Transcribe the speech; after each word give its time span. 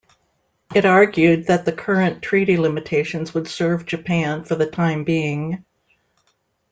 It 0.73 0.83
argued 0.83 1.45
that 1.45 1.63
the 1.65 1.71
current 1.71 2.23
treaty 2.23 2.57
limitations 2.57 3.35
would 3.35 3.47
serve 3.47 3.85
Japan 3.85 4.43
for 4.43 4.55
the 4.55 4.65
time 4.65 5.03
being. 5.03 5.63